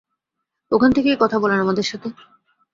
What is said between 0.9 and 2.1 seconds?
থেকেই কথা বলেন আমাদের সাথে!